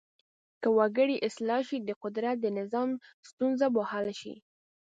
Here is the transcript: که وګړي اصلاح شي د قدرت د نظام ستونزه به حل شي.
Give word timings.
که 0.61 0.67
وګړي 0.77 1.15
اصلاح 1.27 1.61
شي 1.69 1.77
د 1.83 1.89
قدرت 2.03 2.35
د 2.41 2.47
نظام 2.59 2.89
ستونزه 3.29 3.67
به 3.73 3.81
حل 3.91 4.07
شي. 4.21 4.35